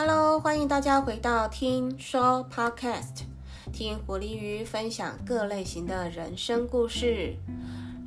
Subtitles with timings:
[0.00, 3.24] Hello，欢迎大家回到听说 Podcast，
[3.72, 7.34] 听狐狸鱼分享各类型的人生故事。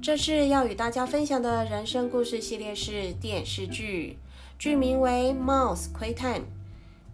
[0.02, 4.18] 这次要与大家分享的人生故事系列是电视剧，
[4.58, 6.40] 剧名为《Mouse 窥探》，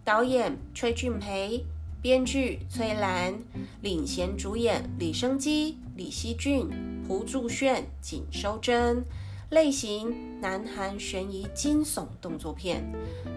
[0.04, 1.64] 导演崔俊培，
[2.00, 3.34] 编剧崔兰，
[3.82, 6.70] 领衔主演李生基、李熙俊、
[7.08, 9.04] 胡祝炫、景收珍。
[9.50, 12.84] 类型：南韩悬疑惊悚动作片，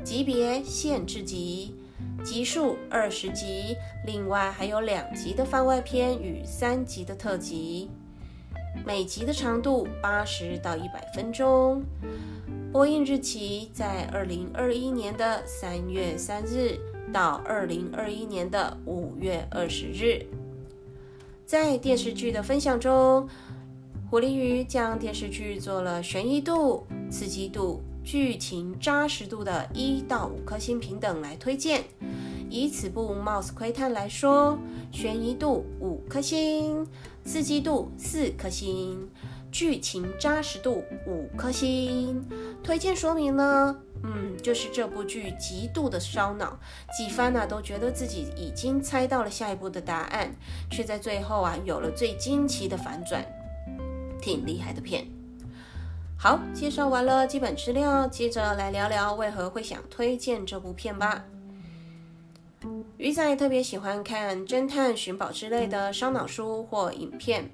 [0.03, 1.73] 级别限制级，
[2.21, 7.89] 集数二十集，另外还有两集的番外篇与三集的特辑，
[8.85, 11.81] 每集的长度八十到一百分钟。
[12.73, 16.77] 播映日期在二零二一年的三月三日
[17.13, 20.25] 到二零二一年的五月二十日。
[21.45, 23.29] 在电视剧的分享中。
[24.11, 31.85] 活力鱼将电视剧做了悬疑度、刺激度、剧情扎实度的一到五颗星平等来推荐。
[32.49, 34.59] 以此部《Mouse 窥探》来说，
[34.91, 36.85] 悬疑度五颗星，
[37.23, 39.09] 刺激度四颗星，
[39.49, 42.21] 剧情扎实度五颗星。
[42.61, 43.77] 推荐说明呢？
[44.03, 46.59] 嗯，就是这部剧极度的烧脑，
[46.97, 50.35] 几番呢都觉得自己已经猜到了下一步的答案，
[50.69, 53.25] 却在最后啊有了最惊奇的反转。
[54.21, 55.05] 挺厉害的片，
[56.17, 61.25] 好，介绍完了基本资料，接着来聊聊为何会想推荐这部片吧。
[62.97, 67.49] 鱼仔特别喜欢看侦探寻宝之类的烧脑书或影片，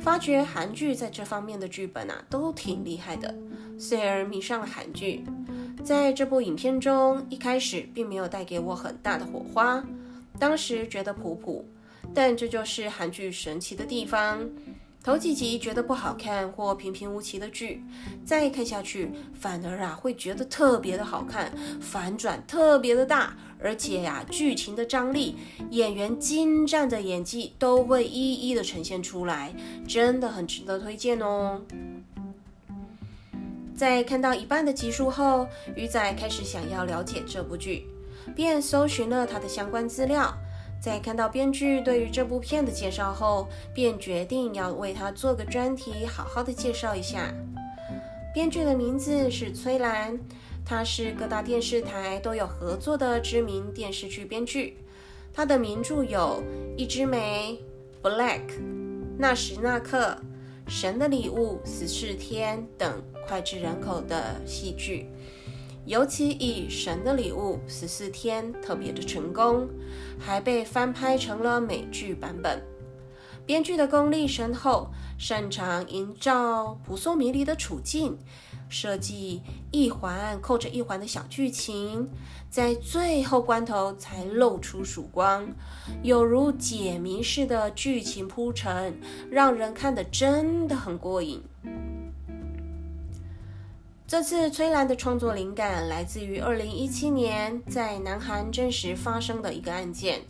[0.00, 3.32] 发觉韩剧在这方面的剧本啊都挺厉害的，
[3.78, 5.24] 遂而迷上了韩剧。
[5.84, 9.82] 在这部影片中，一开始并没有带给我很大的火花，
[10.40, 11.64] 当时觉得普普，
[12.12, 14.40] 但这就是韩剧神奇的地方。
[15.04, 17.82] 头几集觉得不好看或平平无奇的剧，
[18.24, 25.36] 再看下去反而啊会觉得特别的好看，反转特别的大，而且呀剧情的张力、
[25.70, 29.52] 演员精湛的演技都会一一的呈现出来，
[29.88, 31.62] 真的很值得推荐哦。
[33.74, 37.88] 在看到一半的集数后，鱼仔开始想要了解这部剧，
[38.36, 40.32] 便搜寻了它的相关资料。
[40.82, 47.32] 在看到编剧对于这部片的介绍后，便决定要为他做个专题，好好的介绍一下。
[48.34, 50.18] 编剧的名字是崔兰，
[50.64, 54.76] 他是各大电视台都有合作的知名电视剧编剧。
[55.32, 56.42] 他的名著有
[56.76, 57.56] 《一枝梅》、
[58.10, 58.40] 《Black》、
[59.16, 59.98] 《那时那刻》、
[60.66, 65.06] 《神的礼物》、《十四天》等脍炙人口的戏剧。
[65.84, 69.68] 尤其以《神的礼物》十四天特别的成功，
[70.18, 72.62] 还被翻拍成了美剧版本。
[73.44, 78.16] 编剧的功力深厚，擅长营造扑朔迷离的处境，
[78.68, 79.42] 设计
[79.72, 82.08] 一环扣着一环的小剧情，
[82.48, 85.48] 在最后关头才露出曙光，
[86.04, 91.42] 有如解谜似的剧情铺陈，让人看得真的很过瘾。
[94.12, 100.20] 这次崔兰的创作灵感来自于二零一七年在南韩真实发生的一个案件。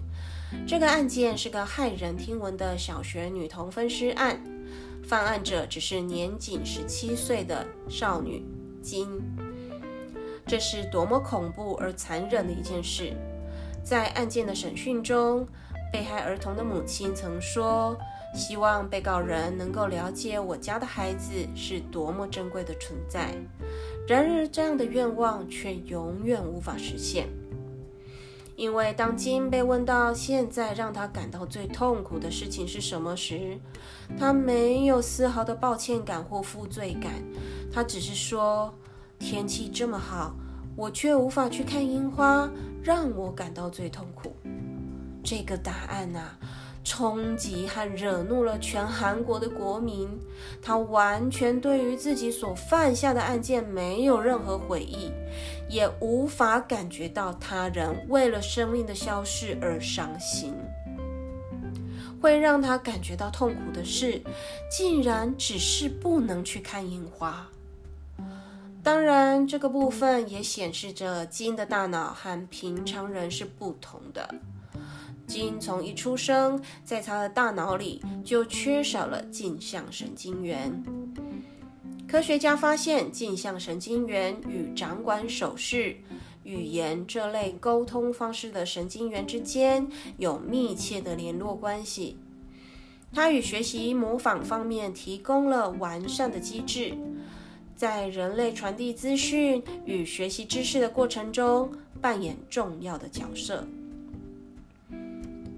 [0.64, 4.40] 这个案件是个骇人听闻的小学女童分尸案，
[5.02, 8.46] 犯案者只是年仅十七岁的少女
[8.80, 9.20] 金。
[10.46, 13.12] 这是多么恐怖而残忍的一件事！
[13.82, 15.44] 在案件的审讯中，
[15.92, 17.98] 被害儿童的母亲曾说
[18.32, 23.34] ：“希望被告人能够了解我家的孩子是多么珍贵的存在。”
[24.08, 27.28] 然而，这样的愿望却永远无法实现，
[28.56, 33.58] 因为当金被问到现在让他感到最痛苦的事情是什么时，
[34.18, 37.12] 他没有丝毫的抱歉感或负罪感，
[37.72, 38.74] 他只是说
[39.18, 40.34] ：“天气这么好，
[40.76, 42.50] 我却无法去看樱花，
[42.82, 44.34] 让我感到最痛苦。”
[45.22, 46.36] 这个答案啊。
[46.84, 50.08] 冲击和惹怒了全韩国的国民，
[50.60, 55.12] 他完全对于自己所犯下的案件没有任何悔意，
[55.68, 60.54] 也无法感觉到他人为了生命的消逝而伤心。
[62.20, 64.22] 会让他感觉到痛苦的事，
[64.70, 67.48] 竟然只是不能去看樱花。
[68.80, 74.34] 当然，这个部分也显示着金的大脑和平常人是不同的。
[75.26, 80.82] 基因从一出生，在他的大脑里就缺少了镜像神经元。
[82.06, 85.96] 科学家发现，镜像神经元与掌管手势、
[86.44, 89.88] 语言这类沟通方式的神经元之间
[90.18, 92.18] 有密切的联络关系。
[93.14, 96.94] 它与学习模仿方面提供了完善的机制。
[97.74, 103.66] 在人类传递资讯与学习知识的过程中，扮演重要的角色。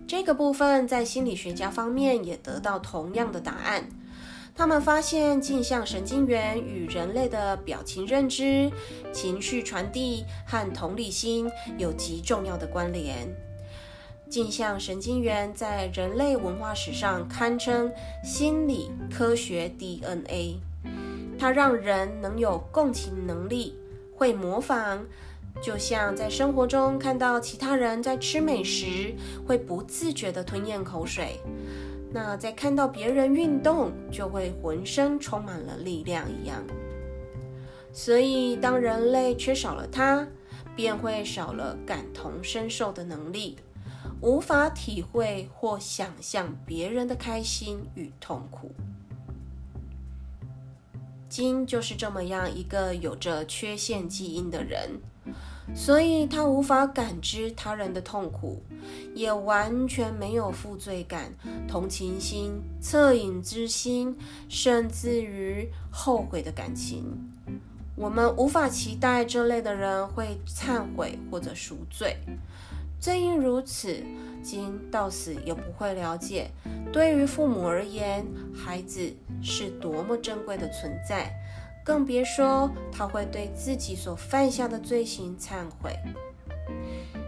[0.06, 3.88] 这个部分在心理学家方面也得到同样的答案。
[4.56, 8.70] 他们发现镜像神经元与人类的表情认知、
[9.12, 13.34] 情绪传递和同理心有极重要的关联。
[14.28, 17.92] 镜像神经元在人类文化史上堪称
[18.22, 20.60] 心理科学 DNA，
[21.38, 23.74] 它让人能有共情能力，
[24.16, 25.04] 会模仿，
[25.62, 29.14] 就像在生活中看到其他人在吃美食，
[29.46, 31.40] 会不自觉地吞咽口水。
[32.12, 36.62] 那在看到别人运动，就会浑身充满了力量一样。
[37.92, 40.26] 所以，当人类缺少了它，
[40.76, 43.56] 便会少了感同身受的能力，
[44.20, 48.72] 无法体会或想象别人的开心与痛苦。
[51.28, 55.00] 金就是这么样一个有着缺陷基因的人。
[55.74, 58.60] 所以他无法感知他人的痛苦，
[59.14, 61.32] 也完全没有负罪感、
[61.66, 64.16] 同情心、恻隐之心，
[64.48, 67.04] 甚至于后悔的感情。
[67.96, 72.16] 我们无法期待这类的人会忏悔或者赎罪。
[73.00, 74.02] 正因如此，
[74.42, 76.50] 今到死也不会了解，
[76.92, 79.12] 对于父母而言，孩子
[79.42, 81.32] 是多么珍贵的存在。
[81.84, 85.94] 更别说他会对自己所犯下的罪行忏悔。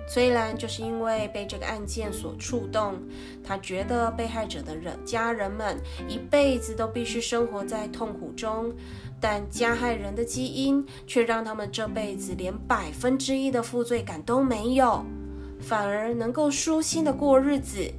[0.09, 2.95] 虽然就是因为被这个案件所触动，
[3.45, 5.77] 他觉得被害者的人家人们
[6.09, 8.73] 一辈子都必须生活在痛苦中，
[9.21, 15.05] 但加害人的基因却让他们这辈子连百分之一的负罪感都没有，
[15.61, 17.93] 反而能够舒心的过日子。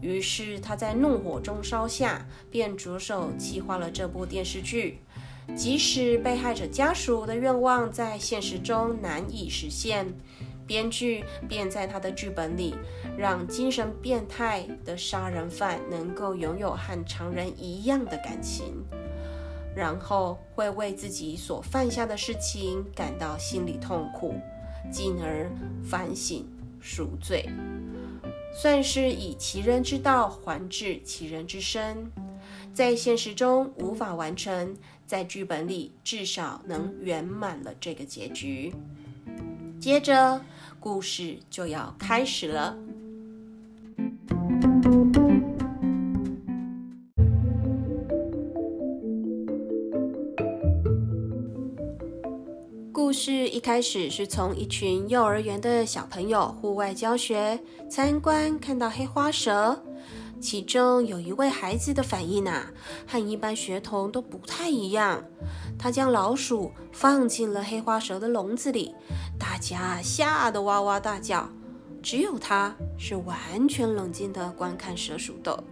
[0.00, 4.98] 于是他在怒火中烧下，便着手计划了这部电视剧。
[5.56, 10.06] 即使被害者家属的愿望在现实中难以实现，
[10.66, 12.74] 编剧便在他的剧本里
[13.18, 18.84] 让精神变态的杀人犯能够拥有和常人一样的感情，
[19.74, 24.34] 然后会为自己所犯下的事情感到心理痛苦，
[24.90, 25.50] 进而
[25.84, 26.48] 反省
[26.80, 27.50] 赎罪，
[28.54, 32.10] 算是以其人之道还治其人之身。
[32.72, 34.74] 在现实中无法完成。
[35.12, 38.72] 在剧本里至少能圆满了这个结局。
[39.78, 40.40] 接着，
[40.80, 42.74] 故事就要开始了。
[52.90, 57.60] 故事一开始是从一群幼儿园的小朋友户外教学
[57.90, 59.84] 参观，看到黑花蛇。
[60.42, 62.72] 其中有一位孩子的反应啊，
[63.06, 65.22] 和一般学童都不太一样。
[65.78, 68.92] 他将老鼠放进了黑花蛇的笼子里，
[69.38, 71.48] 大家吓得哇哇大叫。
[72.02, 75.62] 只有他是完全冷静地观看蛇鼠斗。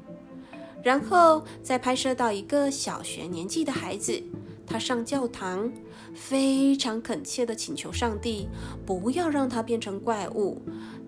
[0.84, 4.22] 然后再拍摄到一个小学年纪的孩子，
[4.64, 5.70] 他上教堂，
[6.14, 8.48] 非常恳切地请求上帝
[8.86, 10.62] 不要让他变成怪物，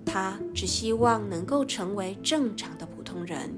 [0.04, 2.88] 他只希望能够成为正常的。
[3.12, 3.54] 同人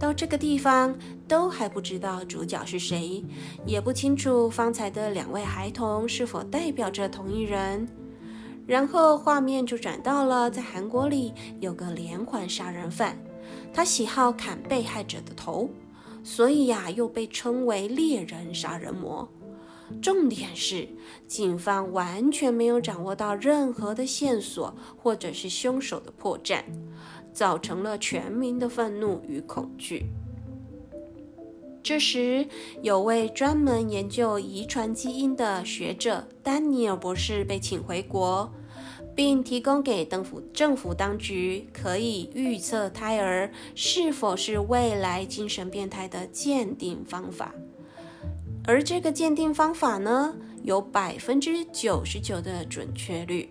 [0.00, 0.96] 到这个地方
[1.28, 3.22] 都还不知道主角是谁，
[3.66, 7.86] 也不清楚方才的两位孩童是否代表着同一人。
[8.66, 13.16] 然后画面就转到了在韩国里有个连环杀人犯，
[13.72, 15.68] 他喜好砍被害者的头，
[16.24, 19.28] 所以呀又被称为猎人杀人魔。
[20.00, 20.88] 重点是
[21.28, 26.62] 警方完全没有掌握到任何的线索，或者是凶手的破绽。
[27.32, 30.06] 造成了全民的愤怒与恐惧。
[31.82, 32.46] 这时，
[32.80, 38.52] 有位专门研究遗传基因的学者丹尼尔博士被请回国，
[39.16, 47.52] 并提供给政府政府当局可以预测胎儿是否是未来精神变态的鉴定方法。
[48.64, 53.48] 而这个鉴定方法呢，有百分之九十九的准确率，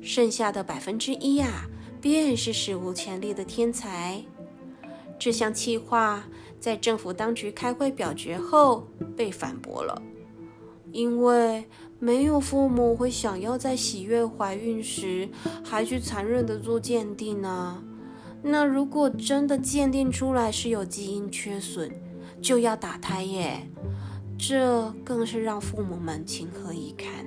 [0.00, 1.68] 剩下的百分之一呀。
[2.00, 4.22] 便是史无前例的天才。
[5.18, 6.24] 这项计划
[6.60, 10.00] 在政府当局开会表决后被反驳了，
[10.92, 11.66] 因为
[11.98, 15.28] 没有父母会想要在喜悦怀孕时
[15.64, 17.82] 还去残忍的做鉴定呢。
[18.40, 21.90] 那如果真的鉴定出来是有基因缺损，
[22.40, 23.68] 就要打胎耶，
[24.38, 27.26] 这更是让父母们情何以堪！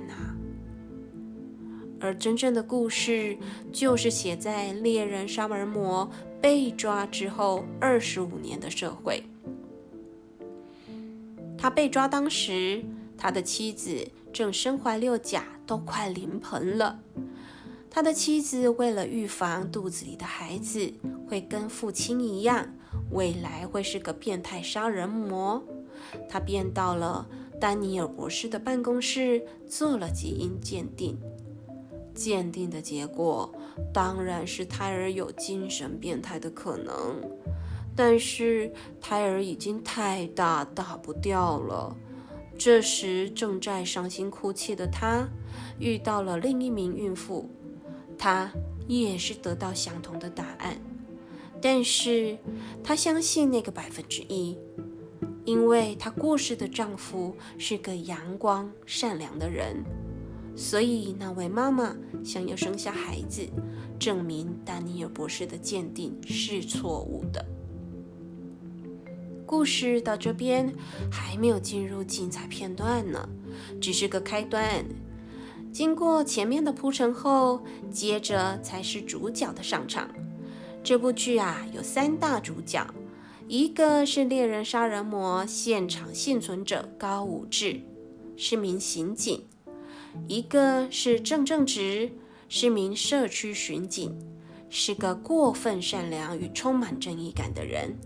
[2.02, 3.38] 而真正的故事，
[3.72, 9.22] 就是写在猎人杀人魔被抓之后二十五年的社会。
[11.56, 12.84] 他被抓当时，
[13.16, 16.98] 他的妻子正身怀六甲，都快临盆了。
[17.88, 20.92] 他的妻子为了预防肚子里的孩子
[21.28, 22.66] 会跟父亲一样，
[23.12, 25.62] 未来会是个变态杀人魔，
[26.28, 27.28] 他便到了
[27.60, 31.16] 丹尼尔博士的办公室做了基因鉴定。
[32.14, 33.52] 鉴定的结果
[33.92, 37.20] 当然是胎儿有精神变态的可能，
[37.96, 41.96] 但是胎儿已经太大，大不掉了。
[42.58, 45.26] 这时，正在伤心哭泣的她
[45.80, 47.50] 遇到了另一名孕妇，
[48.16, 48.52] 她
[48.86, 50.76] 也是得到相同的答案，
[51.60, 52.36] 但是
[52.84, 54.56] 她相信那个百分之一，
[55.44, 59.82] 因为她过世的丈夫是个阳光善良的人，
[60.54, 63.48] 所以那位妈妈想要生下孩子，
[63.98, 67.44] 证明丹尼尔博士的鉴定是错误的。
[69.46, 70.74] 故事到这边
[71.10, 73.28] 还没有进入精彩片段呢，
[73.80, 74.84] 只是个开端。
[75.72, 80.08] 经过前面的铺陈后，接着才是主角的上场。
[80.82, 82.86] 这部剧啊有三大主角，
[83.46, 87.80] 一个是猎人杀人魔现场幸存者高武志，
[88.36, 89.40] 是名刑警；
[90.28, 92.10] 一个是郑正直，
[92.48, 94.16] 是名社区巡警，
[94.68, 97.96] 是个过分善良与充满正义感的人。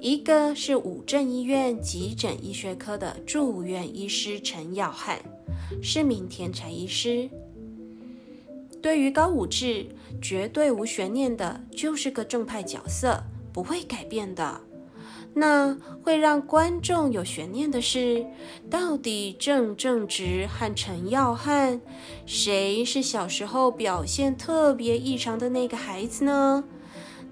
[0.00, 5.18] 一个是五镇医院急诊医学科的住院医师陈耀汉，
[5.82, 7.28] 是名天才医师。
[8.80, 9.86] 对于高武志，
[10.22, 14.58] 绝对无悬念的，就是个正派角色，不会改变的。
[15.32, 18.26] 那会让观众有悬念的是，
[18.68, 21.80] 到底郑正直和陈耀汉，
[22.26, 26.64] 谁是小时候表现特别异常的那个孩子呢？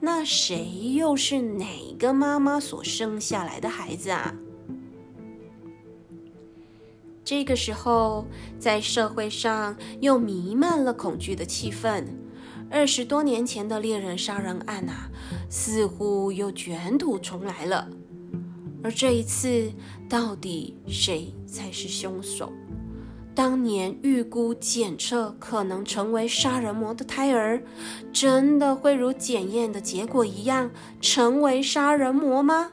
[0.01, 1.67] 那谁又是哪
[1.99, 4.35] 个妈妈所生下来的孩子啊？
[7.25, 8.25] 这个时候，
[8.59, 12.05] 在社会上又弥漫了恐惧的气氛。
[12.71, 15.11] 二十多年前的猎人杀人案啊，
[15.49, 17.89] 似乎又卷土重来了。
[18.83, 19.73] 而这一次，
[20.09, 22.53] 到底谁才是凶手？
[23.35, 27.63] 当年预估检测可能成为杀人魔的胎儿，
[28.13, 30.71] 真的会如检验的结果一样
[31.01, 32.73] 成为杀人魔吗？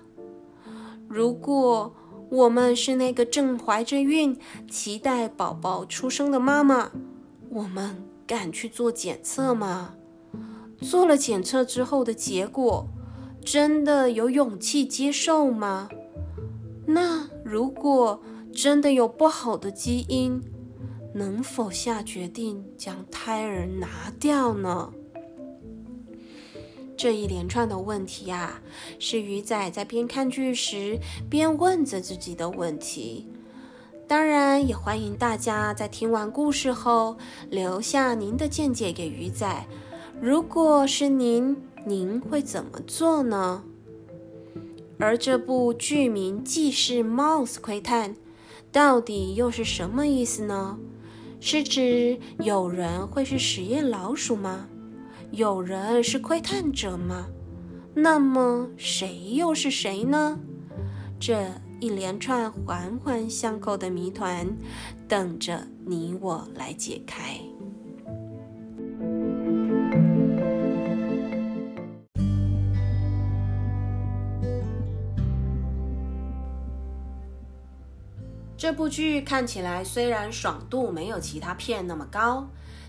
[1.07, 1.95] 如果
[2.29, 4.37] 我们是那个正怀着孕、
[4.69, 6.91] 期待宝宝出生的妈妈，
[7.49, 9.96] 我们敢去做检测吗？
[10.82, 12.88] 做了检测之后的结果，
[13.44, 15.89] 真的有勇气接受吗？
[16.88, 18.22] 那如果
[18.53, 20.41] 真的有不好的基因？
[21.13, 24.91] 能否下决定将胎儿拿掉呢？
[26.98, 28.62] 这一连串的问题啊，
[29.00, 33.27] 是鱼仔在边看剧时边问着自己的问题。
[34.07, 37.17] 当然，也欢迎大家在听完故事后
[37.50, 39.65] 留下您的见解给鱼仔。
[40.21, 43.63] 如果是您，您会怎么做呢？
[45.00, 48.15] 而这部剧名既是 Mouse 窥探，
[48.71, 50.77] 到底又是什么意思呢？
[51.39, 54.67] 是指有人会是实验老鼠吗？
[55.31, 57.25] 有人是窥探者吗？
[57.95, 60.39] 那么谁又是谁呢？
[61.19, 64.55] 这一连串环环相扣的谜团，
[65.08, 67.39] 等着你我来解开。
[78.58, 82.48] 这部剧看起来虽然爽度没有其他片那么高，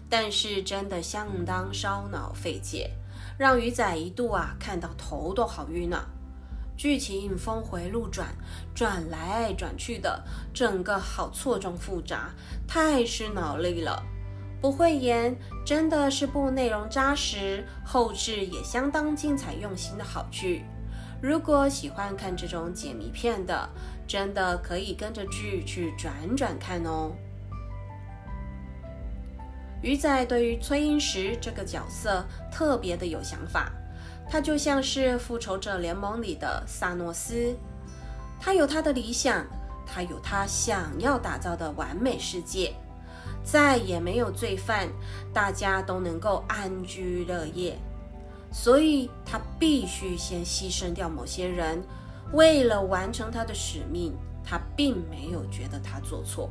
[0.09, 2.93] 但是真的相当烧脑费解，
[3.37, 6.07] 让鱼仔一度啊看到头都好晕啊！
[6.77, 8.29] 剧情峰回路转，
[8.75, 12.31] 转来转去的，整个好错综复杂，
[12.69, 14.03] 太吃脑力了。
[14.61, 20.65] 不会演，真的是部内容扎实、后置也相当精彩用心的好剧。
[21.23, 23.69] 如果喜欢看这种解谜片的，
[24.07, 27.13] 真的可以跟着剧去转转看哦。
[29.83, 33.71] 鱼仔对于崔英石这个角色特别的有想法，
[34.29, 37.57] 他就像是复仇者联盟里的萨诺斯，
[38.41, 39.47] 他有他的理想，
[39.87, 42.75] 他有他想要打造的完美世界，
[43.45, 44.89] 再也没有罪犯，
[45.33, 47.79] 大家都能够安居乐业，
[48.53, 51.83] 所以他必须先牺牲掉某些人。
[52.33, 54.13] 为了完成他的使命，
[54.45, 56.51] 他并没有觉得他做错。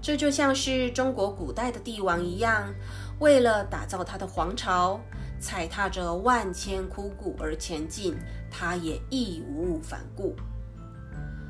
[0.00, 2.74] 这就像是中国古代的帝王一样，
[3.22, 5.00] 为了打造他的皇朝，
[5.38, 8.16] 踩踏着万千枯骨而前进，
[8.50, 10.34] 他也义无反顾。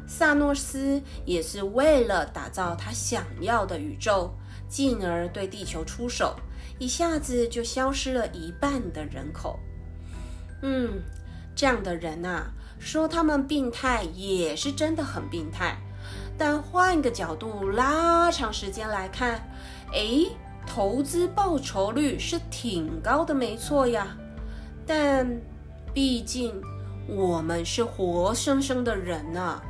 [0.07, 4.31] 萨诺斯也是为了打造他想要的宇宙，
[4.69, 6.37] 进而对地球出手，
[6.79, 9.59] 一下子就消失了一半的人口。
[10.61, 11.00] 嗯，
[11.57, 15.79] 这样的人啊，说他们病态也是真的很病态。
[16.37, 19.37] 但换个角度，拉长时间来看，
[19.95, 20.26] 哎，
[20.66, 24.16] 投资报酬率是挺高的，没错呀。
[24.87, 25.40] 但
[25.92, 26.61] 毕竟
[27.07, 29.61] 我们是活生生的人呐，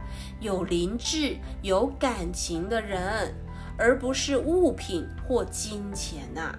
[0.40, 3.34] 有灵智、有感情的人，
[3.76, 6.54] 而不是物品或金钱呐。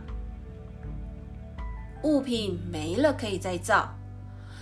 [2.03, 3.95] 物品没了可以再造，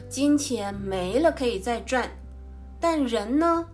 [0.08, 2.10] 金钱没了可以再赚，
[2.80, 3.66] 但人呢？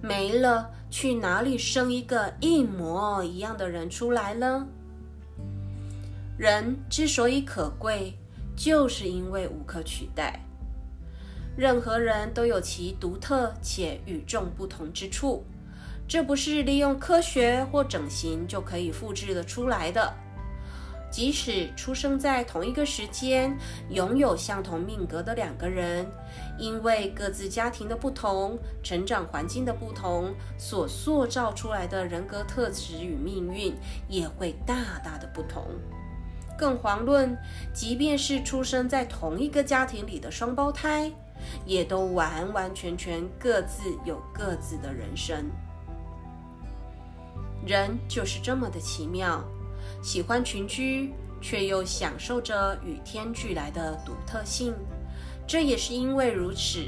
[0.00, 4.66] 没了，去哪里生一个一模一样的人出来呢？
[6.36, 8.12] 人之所以可贵，
[8.54, 10.38] 就是因为无可取代。
[11.56, 15.46] 任何人都有其独特且与众不同之处，
[16.06, 20.12] 这不是利用科学或整形就可以复制的出来的。
[21.10, 23.56] 即使出生在同一个时间，
[23.88, 26.06] 拥有相同命格的两个人，
[26.58, 33.74] 因为各自家庭的不同、成长环境的不同，所塑造出来的人格特质与命运
[34.08, 35.64] 也会大大的不同。
[36.56, 37.36] 更遑论，
[37.72, 41.10] 即便是出生在同一个家庭里的双胞胎，
[41.64, 45.50] 也都完完全全各自有各自的人生。
[47.66, 49.44] 人就是这么的奇妙。
[50.02, 54.74] 喜欢群居，却又享受着与天俱来的独特性。
[55.46, 56.84] 这也是因为如此，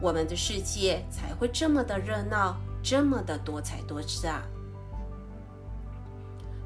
[0.00, 4.42] 我们的世界才会这么的热闹，这么的多彩多姿啊！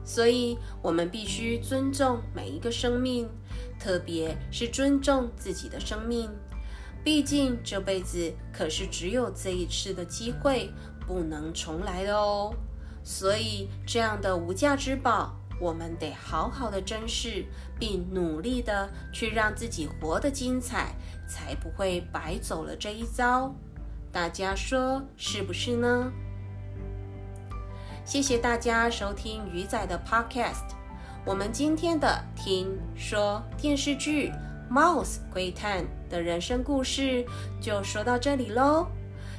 [0.06, 3.28] 所以，我们必须尊重每一个生命，
[3.78, 6.30] 特别是尊重自己的生命。
[7.02, 10.70] 毕竟，这辈子可是只有这一次的机会，
[11.06, 12.54] 不能重来的哦。
[13.02, 15.34] 所以，这样的无价之宝。
[15.58, 17.44] 我们得好好的珍视，
[17.78, 20.94] 并努力的去让自己活得精彩，
[21.26, 23.54] 才不会白走了这一遭。
[24.12, 26.12] 大家说是不是呢？
[28.06, 30.76] 谢谢大家收听鱼仔的 Podcast。
[31.24, 34.32] 我们今天的听说电视剧
[34.72, 37.26] 《Mouse 窥探》的人生故事
[37.60, 38.86] 就说到这里喽。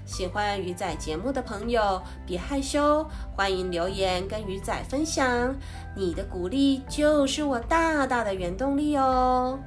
[0.05, 5.55] 喜欢鱼仔节目的朋友，别害羞，欢迎留言跟鱼仔分享。
[5.95, 9.57] 你的鼓励就是我大大的原动力哦。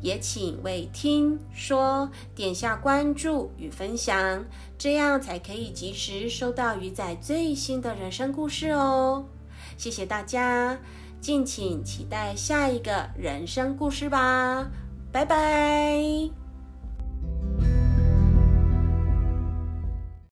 [0.00, 4.44] 也请为听说点下关注与分享，
[4.76, 9.26] 这样才可以及时收到鱼仔最新的人生故事哦。
[9.76, 10.78] 谢谢大家，
[11.20, 14.70] 敬请期待下一个人生故事吧，
[15.12, 16.37] 拜拜。